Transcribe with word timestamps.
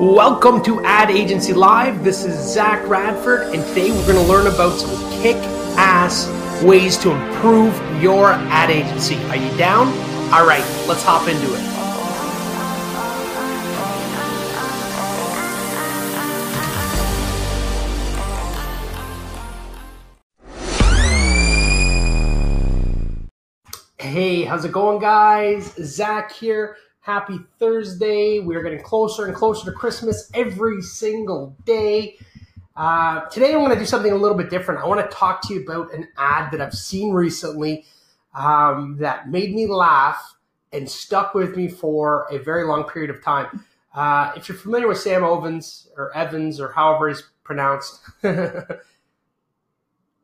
Welcome 0.00 0.64
to 0.64 0.82
Ad 0.82 1.10
Agency 1.10 1.52
Live. 1.52 2.02
This 2.02 2.24
is 2.24 2.34
Zach 2.54 2.88
Radford, 2.88 3.54
and 3.54 3.62
today 3.66 3.90
we're 3.90 4.06
going 4.10 4.16
to 4.16 4.32
learn 4.32 4.46
about 4.46 4.78
some 4.80 4.88
kick 5.20 5.36
ass 5.76 6.26
ways 6.62 6.96
to 7.02 7.10
improve 7.10 7.74
your 8.02 8.32
ad 8.32 8.70
agency. 8.70 9.16
Are 9.24 9.36
you 9.36 9.54
down? 9.58 9.88
All 10.32 10.46
right, 10.46 10.64
let's 10.88 11.02
hop 11.02 11.28
into 11.28 11.54
it. 11.54 11.60
Hey, 23.98 24.44
how's 24.44 24.64
it 24.64 24.72
going, 24.72 24.98
guys? 24.98 25.74
Zach 25.74 26.32
here. 26.32 26.78
Happy 27.02 27.38
Thursday. 27.58 28.40
We're 28.40 28.62
getting 28.62 28.82
closer 28.82 29.24
and 29.24 29.34
closer 29.34 29.64
to 29.70 29.72
Christmas 29.72 30.30
every 30.34 30.82
single 30.82 31.56
day. 31.64 32.18
Uh, 32.76 33.20
today, 33.28 33.54
I'm 33.54 33.60
going 33.60 33.70
to 33.70 33.78
do 33.78 33.86
something 33.86 34.12
a 34.12 34.16
little 34.16 34.36
bit 34.36 34.50
different. 34.50 34.82
I 34.82 34.86
want 34.86 35.00
to 35.00 35.16
talk 35.16 35.40
to 35.48 35.54
you 35.54 35.62
about 35.62 35.94
an 35.94 36.08
ad 36.18 36.52
that 36.52 36.60
I've 36.60 36.74
seen 36.74 37.14
recently 37.14 37.86
um, 38.34 38.98
that 39.00 39.30
made 39.30 39.54
me 39.54 39.66
laugh 39.66 40.36
and 40.74 40.88
stuck 40.88 41.32
with 41.32 41.56
me 41.56 41.68
for 41.68 42.26
a 42.30 42.38
very 42.38 42.64
long 42.64 42.84
period 42.84 43.08
of 43.08 43.24
time. 43.24 43.64
Uh, 43.94 44.32
if 44.36 44.50
you're 44.50 44.58
familiar 44.58 44.86
with 44.86 44.98
Sam 44.98 45.24
Ovens 45.24 45.88
or 45.96 46.14
Evans 46.14 46.60
or 46.60 46.70
however 46.70 47.08
he's 47.08 47.22
pronounced, 47.44 47.98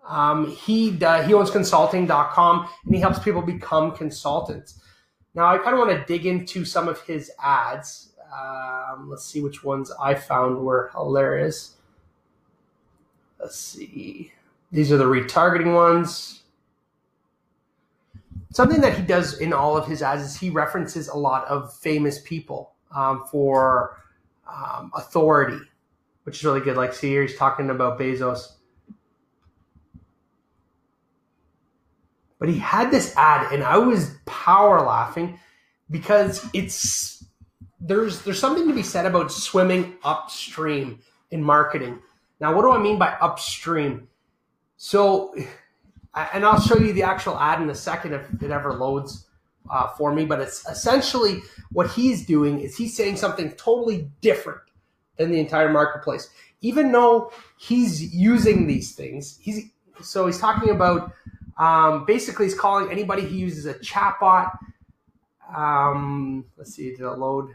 um, 0.06 0.50
he 0.50 1.02
uh, 1.02 1.22
he 1.22 1.32
owns 1.32 1.50
consulting.com 1.50 2.68
and 2.84 2.94
he 2.94 3.00
helps 3.00 3.18
people 3.18 3.40
become 3.40 3.96
consultants. 3.96 4.78
Now, 5.36 5.48
I 5.54 5.58
kind 5.58 5.74
of 5.74 5.78
want 5.78 5.90
to 5.90 6.04
dig 6.06 6.24
into 6.24 6.64
some 6.64 6.88
of 6.88 6.98
his 7.02 7.30
ads. 7.38 8.14
Um, 8.32 9.10
let's 9.10 9.24
see 9.24 9.42
which 9.42 9.62
ones 9.62 9.92
I 10.00 10.14
found 10.14 10.58
were 10.58 10.90
hilarious. 10.94 11.76
Let's 13.38 13.60
see. 13.60 14.32
These 14.72 14.90
are 14.90 14.96
the 14.96 15.04
retargeting 15.04 15.74
ones. 15.74 16.42
Something 18.50 18.80
that 18.80 18.96
he 18.96 19.02
does 19.02 19.38
in 19.38 19.52
all 19.52 19.76
of 19.76 19.86
his 19.86 20.00
ads 20.00 20.22
is 20.22 20.40
he 20.40 20.48
references 20.48 21.08
a 21.08 21.16
lot 21.16 21.46
of 21.48 21.76
famous 21.76 22.18
people 22.22 22.72
um, 22.94 23.24
for 23.30 24.02
um, 24.50 24.90
authority, 24.94 25.60
which 26.24 26.38
is 26.38 26.44
really 26.44 26.60
good. 26.60 26.78
Like, 26.78 26.94
see 26.94 27.10
here, 27.10 27.20
he's 27.20 27.36
talking 27.36 27.68
about 27.68 28.00
Bezos. 28.00 28.52
But 32.38 32.48
he 32.48 32.58
had 32.58 32.90
this 32.90 33.14
ad, 33.16 33.52
and 33.52 33.62
I 33.62 33.78
was 33.78 34.14
power 34.26 34.80
laughing 34.82 35.38
because 35.90 36.46
it's 36.52 37.24
there's 37.80 38.22
there's 38.22 38.38
something 38.38 38.66
to 38.68 38.74
be 38.74 38.82
said 38.82 39.06
about 39.06 39.32
swimming 39.32 39.94
upstream 40.04 41.00
in 41.30 41.42
marketing. 41.42 41.98
Now, 42.40 42.54
what 42.54 42.62
do 42.62 42.72
I 42.72 42.78
mean 42.78 42.98
by 42.98 43.16
upstream? 43.20 44.08
So, 44.76 45.34
and 46.32 46.44
I'll 46.44 46.60
show 46.60 46.76
you 46.76 46.92
the 46.92 47.02
actual 47.02 47.38
ad 47.38 47.62
in 47.62 47.70
a 47.70 47.74
second 47.74 48.12
if 48.12 48.42
it 48.42 48.50
ever 48.50 48.74
loads 48.74 49.26
uh, 49.70 49.88
for 49.88 50.12
me. 50.12 50.24
But 50.26 50.40
it's 50.40 50.68
essentially 50.68 51.40
what 51.72 51.90
he's 51.90 52.26
doing 52.26 52.60
is 52.60 52.76
he's 52.76 52.94
saying 52.94 53.16
something 53.16 53.52
totally 53.52 54.10
different 54.20 54.60
than 55.16 55.30
the 55.30 55.40
entire 55.40 55.70
marketplace. 55.70 56.28
Even 56.60 56.92
though 56.92 57.32
he's 57.58 58.14
using 58.14 58.66
these 58.66 58.94
things, 58.94 59.38
he's 59.40 59.70
so 60.02 60.26
he's 60.26 60.38
talking 60.38 60.70
about 60.70 61.12
um, 61.58 62.04
basically, 62.04 62.46
he's 62.46 62.54
calling 62.54 62.90
anybody 62.90 63.22
who 63.22 63.34
uses 63.34 63.66
a 63.66 63.74
chatbot. 63.74 64.50
Um, 65.54 66.44
let's 66.56 66.74
see, 66.74 66.90
did 66.90 67.00
it 67.00 67.18
load? 67.18 67.50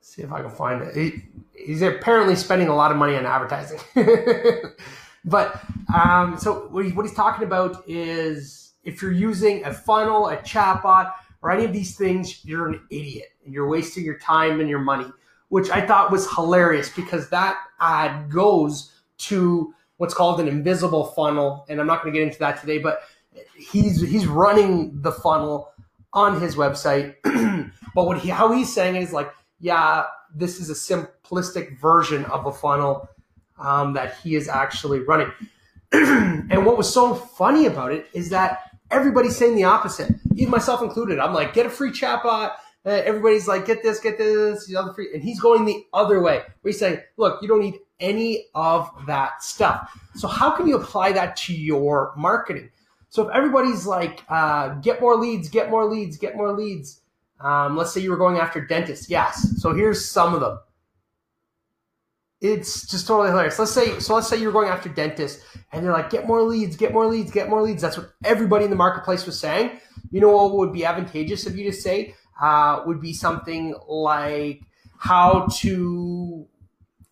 See 0.00 0.22
if 0.22 0.32
I 0.32 0.42
can 0.42 0.50
find 0.50 0.82
it. 0.82 0.94
He, 0.94 1.22
he's 1.54 1.82
apparently 1.82 2.34
spending 2.34 2.68
a 2.68 2.74
lot 2.74 2.90
of 2.90 2.96
money 2.96 3.16
on 3.16 3.24
advertising. 3.24 3.78
but 5.24 5.62
um, 5.94 6.36
so 6.36 6.66
what, 6.70 6.84
he, 6.84 6.92
what 6.92 7.06
he's 7.06 7.14
talking 7.14 7.46
about 7.46 7.84
is 7.86 8.72
if 8.84 9.00
you're 9.00 9.12
using 9.12 9.64
a 9.64 9.72
funnel, 9.72 10.28
a 10.28 10.36
chatbot, 10.38 11.12
or 11.42 11.50
any 11.50 11.64
of 11.64 11.72
these 11.72 11.96
things, 11.96 12.44
you're 12.44 12.68
an 12.68 12.80
idiot 12.90 13.28
and 13.44 13.54
you're 13.54 13.68
wasting 13.68 14.04
your 14.04 14.18
time 14.18 14.60
and 14.60 14.68
your 14.68 14.80
money 14.80 15.06
which 15.50 15.68
I 15.68 15.84
thought 15.84 16.10
was 16.10 16.32
hilarious 16.34 16.88
because 16.88 17.28
that 17.30 17.58
ad 17.80 18.30
goes 18.30 18.92
to 19.18 19.74
what's 19.98 20.14
called 20.14 20.40
an 20.40 20.48
invisible 20.48 21.04
funnel, 21.04 21.66
and 21.68 21.78
I'm 21.78 21.86
not 21.86 22.02
going 22.02 22.14
to 22.14 22.18
get 22.18 22.26
into 22.26 22.38
that 22.38 22.60
today, 22.60 22.78
but 22.78 23.02
he's 23.54 24.00
he's 24.00 24.26
running 24.26 25.02
the 25.02 25.12
funnel 25.12 25.70
on 26.12 26.40
his 26.40 26.56
website. 26.56 27.16
but 27.94 28.06
what 28.06 28.18
he 28.18 28.30
how 28.30 28.52
he's 28.52 28.72
saying 28.72 28.96
is 28.96 29.12
like, 29.12 29.30
yeah, 29.58 30.04
this 30.34 30.60
is 30.60 30.70
a 30.70 30.74
simplistic 30.74 31.78
version 31.80 32.24
of 32.26 32.46
a 32.46 32.52
funnel 32.52 33.08
um, 33.58 33.92
that 33.92 34.16
he 34.22 34.36
is 34.36 34.48
actually 34.48 35.00
running. 35.00 35.32
and 35.92 36.64
what 36.64 36.78
was 36.78 36.92
so 36.92 37.14
funny 37.14 37.66
about 37.66 37.92
it 37.92 38.06
is 38.14 38.30
that 38.30 38.70
everybody's 38.92 39.36
saying 39.36 39.56
the 39.56 39.64
opposite, 39.64 40.14
even 40.36 40.50
myself 40.50 40.80
included. 40.80 41.18
I'm 41.18 41.34
like, 41.34 41.54
get 41.54 41.66
a 41.66 41.70
free 41.70 41.90
chatbot 41.90 42.52
everybody's 42.84 43.46
like, 43.46 43.66
get 43.66 43.82
this, 43.82 44.00
get 44.00 44.18
this, 44.18 44.68
you 44.68 44.74
know, 44.74 44.92
free. 44.92 45.08
And 45.14 45.22
he's 45.22 45.40
going 45.40 45.64
the 45.64 45.84
other 45.92 46.20
way. 46.20 46.42
We 46.62 46.72
say, 46.72 47.04
look, 47.16 47.42
you 47.42 47.48
don't 47.48 47.60
need 47.60 47.78
any 47.98 48.46
of 48.54 48.90
that 49.06 49.42
stuff. 49.42 49.98
So 50.14 50.26
how 50.28 50.50
can 50.50 50.66
you 50.66 50.76
apply 50.76 51.12
that 51.12 51.36
to 51.36 51.54
your 51.54 52.14
marketing? 52.16 52.70
So 53.10 53.28
if 53.28 53.34
everybody's 53.34 53.86
like, 53.86 54.22
uh, 54.28 54.74
get 54.76 55.00
more 55.00 55.16
leads, 55.16 55.48
get 55.48 55.70
more 55.70 55.84
leads, 55.84 56.16
get 56.16 56.36
more 56.36 56.52
leads. 56.52 57.00
Um, 57.40 57.76
let's 57.76 57.92
say 57.92 58.00
you 58.00 58.10
were 58.10 58.16
going 58.16 58.38
after 58.38 58.64
dentists. 58.64 59.10
Yes. 59.10 59.60
So 59.60 59.74
here's 59.74 60.04
some 60.04 60.34
of 60.34 60.40
them. 60.40 60.58
It's 62.40 62.86
just 62.86 63.06
totally 63.06 63.28
hilarious. 63.28 63.58
Let's 63.58 63.72
say, 63.72 63.98
so 63.98 64.14
let's 64.14 64.28
say 64.28 64.38
you're 64.38 64.52
going 64.52 64.68
after 64.68 64.88
dentists 64.88 65.44
and 65.72 65.84
they're 65.84 65.92
like, 65.92 66.08
get 66.08 66.26
more 66.26 66.40
leads, 66.40 66.76
get 66.76 66.92
more 66.92 67.06
leads, 67.06 67.30
get 67.30 67.50
more 67.50 67.60
leads. 67.60 67.82
That's 67.82 67.98
what 67.98 68.12
everybody 68.24 68.64
in 68.64 68.70
the 68.70 68.76
marketplace 68.76 69.26
was 69.26 69.38
saying. 69.38 69.78
You 70.10 70.22
know 70.22 70.30
what 70.30 70.56
would 70.56 70.72
be 70.72 70.86
advantageous 70.86 71.46
of 71.46 71.56
you 71.56 71.70
to 71.70 71.76
say? 71.76 72.14
Uh, 72.40 72.82
would 72.86 73.00
be 73.00 73.12
something 73.12 73.74
like 73.88 74.62
how 74.98 75.46
to 75.56 76.46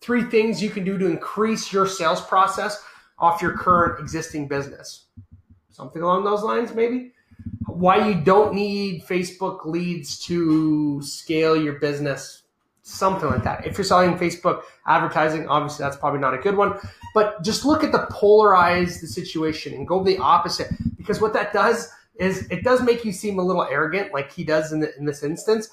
three 0.01 0.23
things 0.23 0.61
you 0.61 0.69
can 0.69 0.83
do 0.83 0.97
to 0.97 1.07
increase 1.07 1.73
your 1.73 1.87
sales 1.87 2.21
process 2.21 2.83
off 3.17 3.41
your 3.41 3.57
current 3.57 3.99
existing 3.99 4.47
business. 4.47 5.05
Something 5.69 6.01
along 6.01 6.23
those 6.23 6.43
lines, 6.43 6.73
maybe. 6.73 7.13
Why 7.67 8.07
you 8.07 8.15
don't 8.15 8.53
need 8.53 9.03
Facebook 9.03 9.65
leads 9.65 10.19
to 10.25 11.01
scale 11.01 11.61
your 11.61 11.79
business, 11.79 12.43
something 12.81 13.29
like 13.29 13.43
that. 13.43 13.65
If 13.65 13.77
you're 13.77 13.85
selling 13.85 14.17
Facebook 14.17 14.63
advertising, 14.85 15.47
obviously 15.47 15.83
that's 15.83 15.97
probably 15.97 16.19
not 16.19 16.33
a 16.33 16.37
good 16.37 16.57
one. 16.57 16.79
But 17.13 17.43
just 17.43 17.65
look 17.65 17.83
at 17.83 17.91
the 17.91 18.07
polarize 18.11 18.99
the 19.01 19.07
situation 19.07 19.73
and 19.73 19.87
go 19.87 20.03
the 20.03 20.17
opposite 20.17 20.69
because 20.97 21.21
what 21.21 21.33
that 21.33 21.53
does 21.53 21.89
is 22.19 22.47
it 22.51 22.63
does 22.63 22.83
make 22.83 23.05
you 23.05 23.11
seem 23.11 23.39
a 23.39 23.43
little 23.43 23.63
arrogant, 23.63 24.13
like 24.13 24.31
he 24.31 24.43
does 24.43 24.71
in, 24.71 24.81
the, 24.81 24.95
in 24.97 25.05
this 25.05 25.23
instance, 25.23 25.69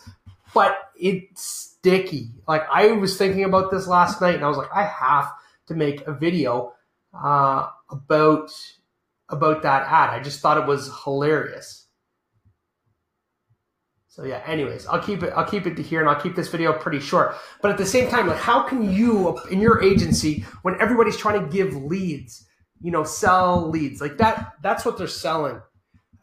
but 0.54 0.90
it's 0.98 1.42
sticky. 1.42 2.30
Like 2.46 2.66
I 2.72 2.92
was 2.92 3.18
thinking 3.18 3.44
about 3.44 3.70
this 3.70 3.86
last 3.86 4.20
night, 4.20 4.36
and 4.36 4.44
I 4.44 4.48
was 4.48 4.56
like, 4.56 4.72
I 4.72 4.84
have 4.84 5.30
to 5.66 5.74
make 5.74 6.06
a 6.06 6.12
video 6.12 6.72
uh, 7.12 7.68
about 7.90 8.50
about 9.28 9.62
that 9.62 9.82
ad. 9.82 10.10
I 10.10 10.22
just 10.22 10.40
thought 10.40 10.56
it 10.56 10.66
was 10.66 10.90
hilarious. 11.04 11.86
So 14.08 14.24
yeah, 14.24 14.42
anyways, 14.46 14.86
I'll 14.86 15.02
keep 15.02 15.22
it 15.22 15.32
I'll 15.36 15.44
keep 15.44 15.66
it 15.66 15.76
to 15.76 15.82
here 15.82 16.00
and 16.00 16.08
I'll 16.08 16.20
keep 16.20 16.36
this 16.36 16.48
video 16.48 16.72
pretty 16.72 17.00
short. 17.00 17.34
But 17.60 17.72
at 17.72 17.76
the 17.76 17.84
same 17.84 18.08
time, 18.08 18.28
like 18.28 18.38
how 18.38 18.62
can 18.62 18.90
you 18.90 19.38
in 19.50 19.60
your 19.60 19.82
agency 19.82 20.46
when 20.62 20.80
everybody's 20.80 21.16
trying 21.16 21.42
to 21.42 21.52
give 21.52 21.74
leads, 21.74 22.46
you 22.80 22.90
know, 22.90 23.04
sell 23.04 23.68
leads. 23.68 24.00
Like 24.00 24.16
that 24.18 24.54
that's 24.62 24.86
what 24.86 24.96
they're 24.96 25.06
selling. 25.06 25.60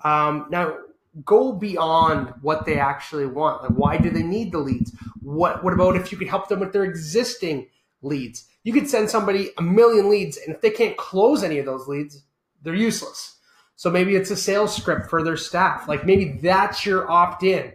Um, 0.04 0.48
now, 0.50 0.78
go 1.26 1.54
beyond 1.54 2.34
what 2.42 2.66
they 2.66 2.80
actually 2.80 3.26
want. 3.26 3.64
Like, 3.64 3.72
why 3.72 3.98
do 3.98 4.10
they 4.10 4.24
need 4.24 4.52
the 4.52 4.60
leads? 4.60 4.96
What 5.22 5.64
What 5.64 5.74
about 5.74 5.96
if 5.96 6.12
you 6.12 6.18
could 6.18 6.28
help 6.28 6.48
them 6.48 6.60
with 6.60 6.74
their 6.74 6.84
existing 6.84 7.68
leads? 8.02 8.48
You 8.64 8.74
could 8.74 8.90
send 8.90 9.10
somebody 9.10 9.52
a 9.58 9.62
million 9.62 10.10
leads, 10.10 10.38
and 10.38 10.56
if 10.56 10.62
they 10.62 10.72
can't 10.72 10.98
close 10.98 11.44
any 11.44 11.60
of 11.60 11.66
those 11.66 11.88
leads, 11.88 12.24
they're 12.62 12.76
useless. 12.76 13.38
So 13.76 13.90
maybe 13.90 14.16
it's 14.16 14.32
a 14.32 14.36
sales 14.36 14.76
script 14.76 15.10
for 15.10 15.24
their 15.24 15.38
staff. 15.38 15.88
Like 15.88 16.06
maybe 16.06 16.40
that's 16.42 16.86
your 16.86 17.10
opt 17.10 17.44
in, 17.44 17.74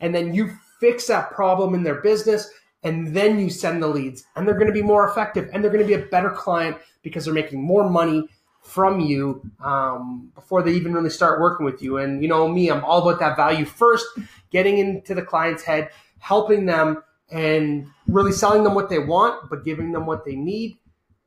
and 0.00 0.14
then 0.14 0.34
you 0.34 0.52
fix 0.80 1.06
that 1.06 1.30
problem 1.30 1.74
in 1.74 1.82
their 1.82 2.00
business. 2.02 2.50
And 2.82 3.16
then 3.16 3.40
you 3.40 3.50
send 3.50 3.82
the 3.82 3.88
leads, 3.88 4.24
and 4.36 4.46
they're 4.46 4.54
going 4.54 4.68
to 4.68 4.72
be 4.72 4.82
more 4.82 5.08
effective, 5.08 5.50
and 5.52 5.64
they're 5.64 5.72
going 5.72 5.82
to 5.82 5.88
be 5.88 6.00
a 6.00 6.06
better 6.06 6.30
client 6.30 6.76
because 7.02 7.24
they're 7.24 7.34
making 7.34 7.60
more 7.60 7.88
money 7.90 8.28
from 8.66 9.00
you 9.00 9.42
um, 9.64 10.30
before 10.34 10.62
they 10.62 10.72
even 10.72 10.92
really 10.92 11.10
start 11.10 11.40
working 11.40 11.64
with 11.64 11.80
you. 11.82 11.98
And 11.98 12.22
you 12.22 12.28
know 12.28 12.48
me, 12.48 12.70
I'm 12.70 12.84
all 12.84 13.06
about 13.06 13.20
that 13.20 13.36
value 13.36 13.64
first, 13.64 14.06
getting 14.50 14.78
into 14.78 15.14
the 15.14 15.22
client's 15.22 15.62
head, 15.62 15.90
helping 16.18 16.66
them, 16.66 17.02
and 17.30 17.86
really 18.06 18.32
selling 18.32 18.64
them 18.64 18.74
what 18.74 18.88
they 18.88 18.98
want, 18.98 19.48
but 19.50 19.64
giving 19.64 19.92
them 19.92 20.06
what 20.06 20.24
they 20.24 20.36
need. 20.36 20.78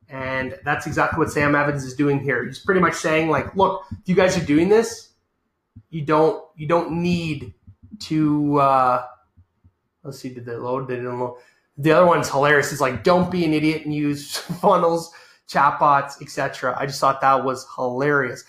And 0.10 0.58
that's 0.66 0.88
exactly 0.88 1.20
what 1.20 1.32
Sam 1.32 1.56
Evans 1.56 1.84
is 1.84 1.96
doing 1.96 2.20
here. 2.20 2.46
He's 2.46 2.60
pretty 2.60 2.82
much 2.82 2.96
saying, 2.96 3.30
like, 3.30 3.56
look, 3.56 3.84
if 3.92 4.08
you 4.10 4.16
guys 4.16 4.38
are 4.38 4.46
doing 4.46 4.70
this, 4.70 5.10
you 5.90 6.04
don't 6.04 6.44
you 6.56 6.68
don't 6.68 7.02
need 7.02 7.54
to 8.00 8.60
uh, 8.60 9.06
let's 10.04 10.20
see, 10.20 10.34
did 10.34 10.46
they 10.46 10.56
load? 10.56 10.88
They 10.88 10.96
didn't 10.96 11.20
load. 11.20 11.38
The 11.78 11.92
other 11.92 12.06
one's 12.06 12.30
hilarious. 12.30 12.72
It's 12.72 12.82
like 12.82 13.04
don't 13.04 13.32
be 13.32 13.46
an 13.46 13.54
idiot 13.54 13.86
and 13.86 13.94
use 13.94 14.36
funnels, 14.62 15.12
chatbots, 15.50 16.22
etc. 16.22 16.76
I 16.78 16.86
just 16.86 17.00
thought 17.00 17.22
that 17.22 17.44
was 17.44 17.68
hilarious, 17.76 18.44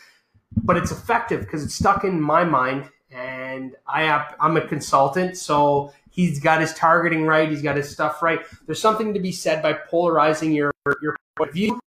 but 0.57 0.77
it's 0.77 0.91
effective 0.91 1.41
because 1.41 1.65
it's 1.65 1.75
stuck 1.75 2.05
in 2.05 2.21
my 2.21 2.45
mind, 2.45 2.89
and 3.11 3.75
I 3.87 4.03
have, 4.03 4.35
I'm 4.41 4.57
a 4.57 4.67
consultant, 4.67 5.37
so 5.37 5.93
he's 6.11 6.41
got 6.41 6.61
his 6.61 6.75
targeting 6.75 7.25
right, 7.25 7.49
he's 7.49 7.63
got 7.63 7.77
his 7.77 7.91
stuff 7.91 8.23
right. 8.23 8.41
There's 8.67 8.81
something 8.81 9.15
to 9.15 9.21
be 9.21 9.33
said 9.33 9.63
by 9.63 9.73
polarizing 9.73 10.53
your 10.53 10.73
your 11.03 11.17
point 11.37 11.51
of 11.51 11.55
view 11.55 11.81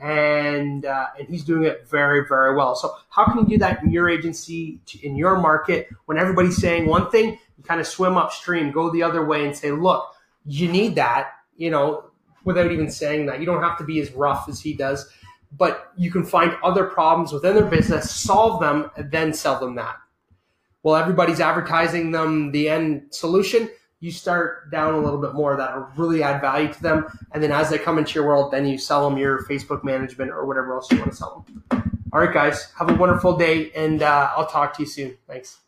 and 0.00 0.86
uh, 0.86 1.06
and 1.18 1.28
he's 1.28 1.44
doing 1.44 1.64
it 1.64 1.86
very 1.88 2.26
very 2.26 2.54
well. 2.54 2.74
So 2.74 2.94
how 3.10 3.26
can 3.26 3.38
you 3.38 3.46
do 3.46 3.58
that 3.58 3.82
in 3.82 3.90
your 3.90 4.08
agency 4.08 4.80
in 5.02 5.16
your 5.16 5.38
market 5.38 5.88
when 6.06 6.18
everybody's 6.18 6.56
saying 6.56 6.86
one 6.86 7.10
thing? 7.10 7.38
You 7.58 7.64
kind 7.64 7.80
of 7.80 7.86
swim 7.86 8.16
upstream, 8.16 8.70
go 8.70 8.90
the 8.90 9.02
other 9.02 9.24
way, 9.24 9.44
and 9.44 9.54
say, 9.54 9.70
look, 9.70 10.14
you 10.46 10.70
need 10.70 10.94
that. 10.94 11.32
You 11.56 11.70
know, 11.70 12.09
without 12.44 12.70
even 12.70 12.90
saying 12.90 13.26
that, 13.26 13.40
you 13.40 13.46
don't 13.46 13.62
have 13.62 13.78
to 13.78 13.84
be 13.84 14.00
as 14.00 14.10
rough 14.12 14.48
as 14.48 14.60
he 14.60 14.74
does, 14.74 15.08
but 15.56 15.92
you 15.96 16.10
can 16.10 16.24
find 16.24 16.56
other 16.62 16.84
problems 16.84 17.32
within 17.32 17.54
their 17.54 17.64
business, 17.64 18.10
solve 18.10 18.60
them, 18.60 18.90
and 18.96 19.10
then 19.10 19.32
sell 19.32 19.58
them 19.58 19.74
that. 19.76 19.96
Well, 20.82 20.96
everybody's 20.96 21.40
advertising 21.40 22.10
them 22.10 22.52
the 22.52 22.68
end 22.68 23.08
solution 23.10 23.68
you 24.00 24.10
start 24.10 24.70
down 24.70 24.94
a 24.94 24.98
little 24.98 25.20
bit 25.20 25.34
more 25.34 25.56
that'll 25.56 25.88
really 25.96 26.22
add 26.22 26.40
value 26.40 26.72
to 26.72 26.82
them. 26.82 27.06
And 27.32 27.42
then 27.42 27.52
as 27.52 27.68
they 27.68 27.78
come 27.78 27.98
into 27.98 28.14
your 28.14 28.26
world, 28.26 28.50
then 28.50 28.66
you 28.66 28.78
sell 28.78 29.08
them 29.08 29.18
your 29.18 29.44
Facebook 29.44 29.84
management 29.84 30.30
or 30.30 30.46
whatever 30.46 30.74
else 30.74 30.90
you 30.90 30.98
want 30.98 31.10
to 31.10 31.16
sell 31.16 31.44
them. 31.46 32.02
All 32.12 32.20
right, 32.20 32.32
guys, 32.32 32.72
have 32.76 32.90
a 32.90 32.94
wonderful 32.94 33.36
day, 33.36 33.70
and 33.72 34.02
uh, 34.02 34.32
I'll 34.36 34.46
talk 34.46 34.74
to 34.76 34.82
you 34.82 34.88
soon. 34.88 35.16
Thanks. 35.28 35.60